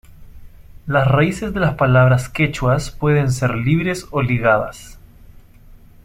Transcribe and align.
Las 0.87 1.07
raíces 1.07 1.53
de 1.53 1.59
las 1.59 1.75
palabras 1.75 2.27
quechuas 2.27 2.89
pueden 2.89 3.31
ser 3.31 3.53
libres 3.53 4.07
o 4.09 4.23
ligadas. 4.23 4.97